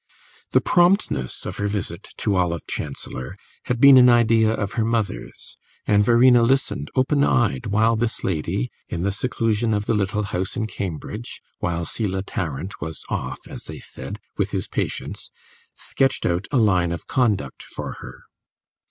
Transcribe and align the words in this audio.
The 0.53 0.61
promptness 0.61 1.45
of 1.45 1.57
her 1.57 1.67
visit 1.67 2.07
to 2.17 2.35
Olive 2.35 2.65
Chancellor 2.65 3.37
had 3.65 3.79
been 3.79 3.99
an 3.99 4.09
idea 4.09 4.49
of 4.51 4.71
her 4.71 4.83
mother's, 4.83 5.57
and 5.85 6.03
Verena 6.03 6.41
listened 6.41 6.89
open 6.95 7.23
eyed 7.23 7.67
while 7.67 7.95
this 7.95 8.23
lady, 8.23 8.71
in 8.89 9.03
the 9.03 9.11
seclusion 9.11 9.75
of 9.75 9.85
the 9.85 9.93
little 9.93 10.23
house 10.23 10.57
in 10.57 10.65
Cambridge, 10.65 11.39
while 11.59 11.85
Selah 11.85 12.23
Tarrant 12.23 12.81
was 12.81 13.03
"off," 13.09 13.41
as 13.47 13.65
they 13.65 13.77
said, 13.79 14.17
with 14.37 14.49
his 14.49 14.67
patients, 14.67 15.29
sketched 15.75 16.25
out 16.25 16.47
a 16.51 16.57
line 16.57 16.91
of 16.91 17.05
conduct 17.05 17.61
for 17.61 17.97
her. 17.99 18.23